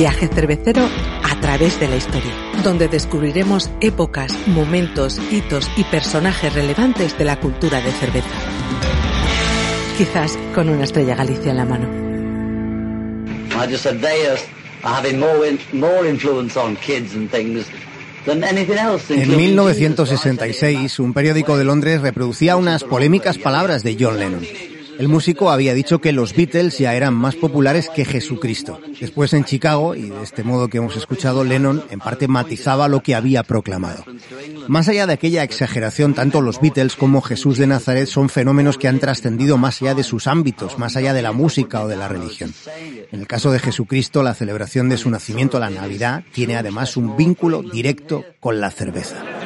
[0.00, 0.88] Viaje cervecero
[1.22, 2.32] a través de la historia,
[2.64, 8.30] donde descubriremos épocas, momentos, hitos y personajes relevantes de la cultura de cerveza.
[9.98, 11.86] Quizás con una estrella Galicia en la mano.
[19.10, 24.69] En 1966, un periódico de Londres reproducía unas polémicas palabras de John Lennon.
[25.00, 28.78] El músico había dicho que los Beatles ya eran más populares que Jesucristo.
[29.00, 33.02] Después en Chicago, y de este modo que hemos escuchado, Lennon en parte matizaba lo
[33.02, 34.04] que había proclamado.
[34.68, 38.88] Más allá de aquella exageración, tanto los Beatles como Jesús de Nazaret son fenómenos que
[38.88, 42.06] han trascendido más allá de sus ámbitos, más allá de la música o de la
[42.06, 42.52] religión.
[43.10, 47.16] En el caso de Jesucristo, la celebración de su nacimiento, la Navidad, tiene además un
[47.16, 49.39] vínculo directo con la cerveza.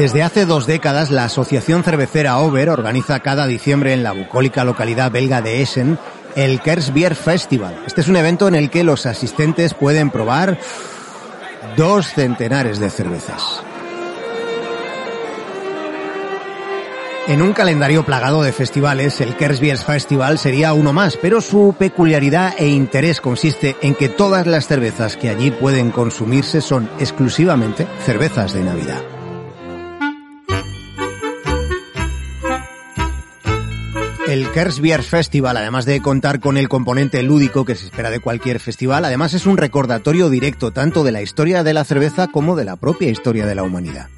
[0.00, 5.12] Desde hace dos décadas, la Asociación Cervecera Over organiza cada diciembre en la bucólica localidad
[5.12, 5.98] belga de Essen
[6.34, 7.82] el Kersbier Festival.
[7.86, 10.58] Este es un evento en el que los asistentes pueden probar
[11.76, 13.62] dos centenares de cervezas.
[17.28, 22.54] En un calendario plagado de festivales, el Kersbier Festival sería uno más, pero su peculiaridad
[22.56, 28.54] e interés consiste en que todas las cervezas que allí pueden consumirse son exclusivamente cervezas
[28.54, 29.19] de Navidad.
[34.30, 38.60] El Kersbier Festival, además de contar con el componente lúdico que se espera de cualquier
[38.60, 42.64] festival, además es un recordatorio directo tanto de la historia de la cerveza como de
[42.64, 44.08] la propia historia de la humanidad.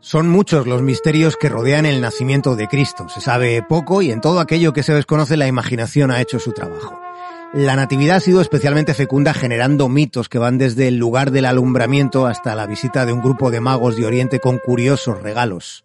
[0.00, 3.08] Son muchos los misterios que rodean el nacimiento de Cristo.
[3.08, 6.52] Se sabe poco y en todo aquello que se desconoce la imaginación ha hecho su
[6.52, 7.05] trabajo.
[7.54, 12.26] La Natividad ha sido especialmente fecunda generando mitos que van desde el lugar del alumbramiento
[12.26, 15.84] hasta la visita de un grupo de magos de Oriente con curiosos regalos.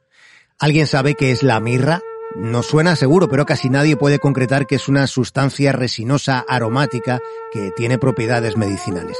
[0.59, 2.01] ¿Alguien sabe qué es la mirra?
[2.35, 7.19] No suena seguro, pero casi nadie puede concretar que es una sustancia resinosa aromática
[7.51, 9.17] que tiene propiedades medicinales.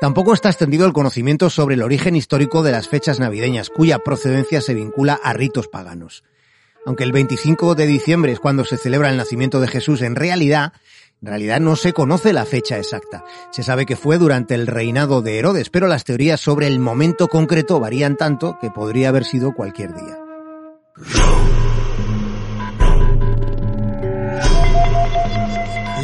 [0.00, 4.60] Tampoco está extendido el conocimiento sobre el origen histórico de las fechas navideñas, cuya procedencia
[4.60, 6.24] se vincula a ritos paganos.
[6.86, 10.74] Aunque el 25 de diciembre es cuando se celebra el nacimiento de Jesús, en realidad
[11.24, 13.24] en realidad no se conoce la fecha exacta.
[13.50, 17.28] Se sabe que fue durante el reinado de Herodes, pero las teorías sobre el momento
[17.28, 20.18] concreto varían tanto que podría haber sido cualquier día.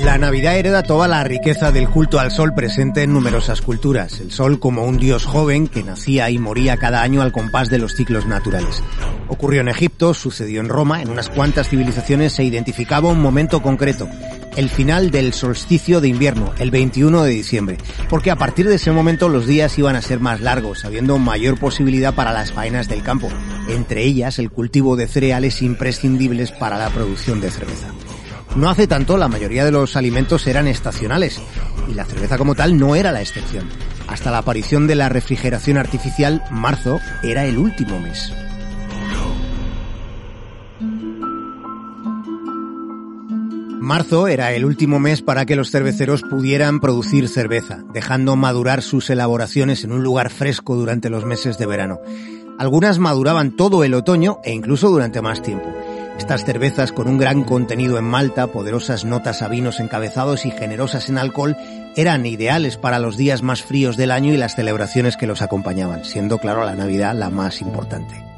[0.02, 4.20] La Navidad hereda toda la riqueza del culto al sol presente en numerosas culturas.
[4.20, 7.76] El sol como un dios joven que nacía y moría cada año al compás de
[7.76, 8.82] los ciclos naturales.
[9.28, 14.08] Ocurrió en Egipto, sucedió en Roma, en unas cuantas civilizaciones se identificaba un momento concreto,
[14.56, 17.78] el final del solsticio de invierno, el 21 de diciembre,
[18.08, 21.58] porque a partir de ese momento los días iban a ser más largos, habiendo mayor
[21.58, 23.28] posibilidad para las faenas del campo,
[23.68, 27.88] entre ellas el cultivo de cereales imprescindibles para la producción de cerveza.
[28.56, 31.40] No hace tanto la mayoría de los alimentos eran estacionales
[31.88, 33.68] y la cerveza como tal no era la excepción.
[34.08, 38.32] Hasta la aparición de la refrigeración artificial, marzo era el último mes.
[43.90, 49.10] Marzo era el último mes para que los cerveceros pudieran producir cerveza, dejando madurar sus
[49.10, 51.98] elaboraciones en un lugar fresco durante los meses de verano.
[52.56, 55.68] Algunas maduraban todo el otoño e incluso durante más tiempo.
[56.16, 61.08] Estas cervezas con un gran contenido en malta, poderosas notas a vinos encabezados y generosas
[61.08, 61.56] en alcohol
[61.96, 66.04] eran ideales para los días más fríos del año y las celebraciones que los acompañaban,
[66.04, 68.29] siendo claro la Navidad la más importante.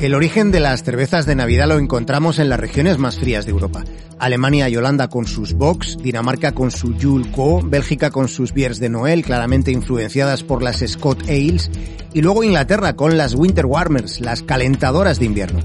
[0.00, 3.50] El origen de las cervezas de Navidad lo encontramos en las regiones más frías de
[3.50, 3.82] Europa.
[4.20, 8.78] Alemania y Holanda con sus Box, Dinamarca con su Jule Co, Bélgica con sus Biers
[8.78, 11.68] de Noel, claramente influenciadas por las Scott Ales,
[12.14, 15.60] y luego Inglaterra con las Winter Warmers, las calentadoras de invierno.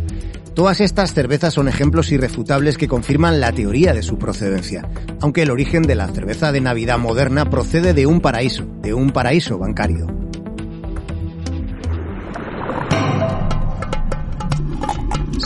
[0.56, 4.90] Todas estas cervezas son ejemplos irrefutables que confirman la teoría de su procedencia,
[5.22, 9.12] aunque el origen de la cerveza de Navidad moderna procede de un paraíso, de un
[9.12, 10.23] paraíso bancario.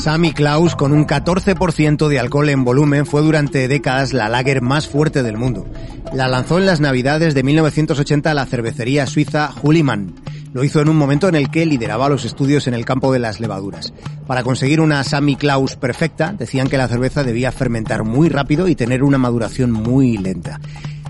[0.07, 4.87] Sammy Klaus, con un 14% de alcohol en volumen, fue durante décadas la lager más
[4.87, 5.67] fuerte del mundo.
[6.13, 10.15] La lanzó en las navidades de 1980 la cervecería suiza Hulliman.
[10.53, 13.19] Lo hizo en un momento en el que lideraba los estudios en el campo de
[13.19, 13.91] las levaduras.
[14.25, 18.75] Para conseguir una Sammy Klaus perfecta, decían que la cerveza debía fermentar muy rápido y
[18.75, 20.61] tener una maduración muy lenta.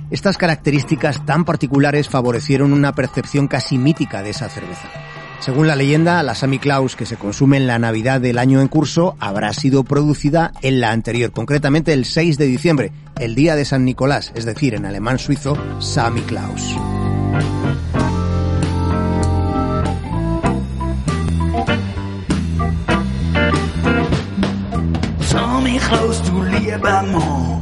[0.10, 4.90] Estas características tan particulares favorecieron una percepción casi mítica de esa cerveza.
[5.40, 8.68] Según la leyenda, la Sammy Claus que se consume en la Navidad del año en
[8.68, 13.66] curso habrá sido producida en la anterior, concretamente el 6 de diciembre, el día de
[13.66, 16.76] San Nicolás, es decir, en alemán suizo, Sammy Claus.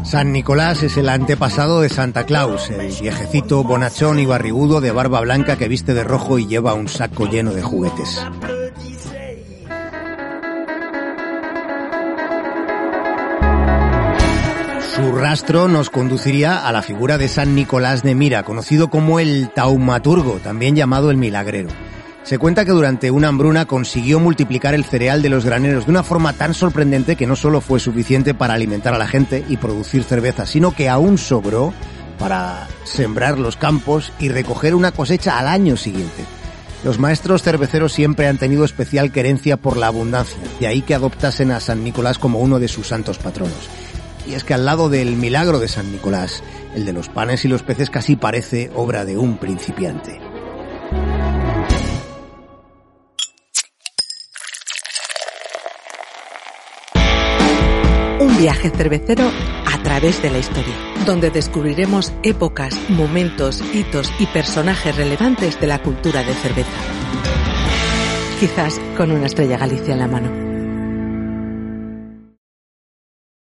[0.03, 5.21] San Nicolás es el antepasado de Santa Claus, el viejecito bonachón y barrigudo de barba
[5.21, 8.21] blanca que viste de rojo y lleva un saco lleno de juguetes.
[14.95, 19.49] Su rastro nos conduciría a la figura de San Nicolás de Mira, conocido como el
[19.53, 21.69] taumaturgo, también llamado el milagrero.
[22.25, 26.01] Se cuenta que durante una hambruna consiguió multiplicar el cereal de los graneros de una
[26.01, 30.03] forma tan sorprendente que no solo fue suficiente para alimentar a la gente y producir
[30.03, 31.71] cerveza, sino que aún sobró
[32.17, 36.25] para sembrar los campos y recoger una cosecha al año siguiente.
[36.83, 41.51] Los maestros cerveceros siempre han tenido especial querencia por la abundancia, de ahí que adoptasen
[41.51, 43.69] a San Nicolás como uno de sus santos patronos.
[44.27, 46.41] Y es que al lado del milagro de San Nicolás,
[46.73, 50.24] el de los panes y los peces casi parece obra de un principiante.
[58.45, 59.31] Viaje cervecero
[59.65, 65.81] a través de la historia, donde descubriremos épocas, momentos, hitos y personajes relevantes de la
[65.81, 66.69] cultura de cerveza.
[68.39, 70.44] Quizás con una estrella Galicia en la mano.